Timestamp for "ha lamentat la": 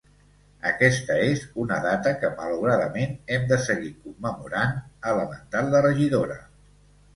5.07-5.85